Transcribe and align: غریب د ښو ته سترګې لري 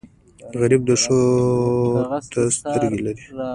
غریب 0.59 0.81
د 0.89 0.91
ښو 1.01 1.19
ته 2.31 2.41
سترګې 2.57 2.99
لري 3.05 3.23